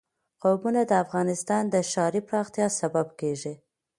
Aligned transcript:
قومونه 0.43 0.81
د 0.85 0.91
افغانستان 1.03 1.63
د 1.69 1.75
ښاري 1.91 2.21
پراختیا 2.29 2.67
سبب 2.79 3.07
کېږي. 3.19 3.53